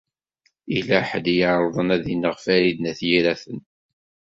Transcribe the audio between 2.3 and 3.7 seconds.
Farid n At Yiraten.